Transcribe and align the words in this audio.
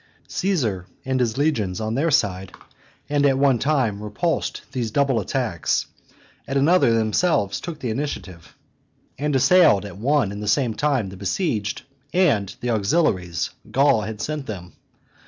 Caesar 0.29 0.87
and 1.05 1.19
his 1.19 1.37
legions, 1.37 1.79
on 1.79 1.93
their 1.93 2.09
side, 2.09 2.51
at 3.07 3.37
one 3.37 3.59
time 3.59 4.01
repulsed 4.01 4.63
these 4.71 4.89
double 4.89 5.19
attacks, 5.19 5.85
at 6.47 6.57
another 6.57 6.91
themselves 6.91 7.61
took 7.61 7.77
the 7.79 7.91
initiative, 7.91 8.57
and 9.19 9.35
assailed 9.35 9.85
at 9.85 9.97
one 9.99 10.31
and 10.31 10.41
the 10.41 10.47
same 10.47 10.73
time 10.73 11.09
the 11.09 11.15
besieged 11.17 11.83
and 12.13 12.55
the 12.61 12.69
auxiliaries 12.71 13.51
Gaul 13.69 14.01
had 14.01 14.21
sent 14.21 14.47
them. 14.47 14.73